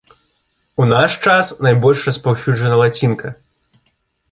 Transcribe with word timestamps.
У 0.83 0.87
наш 0.93 1.17
час 1.25 1.51
найбольш 1.67 2.07
распаўсюджана 2.09 2.75
лацінка. 2.83 3.27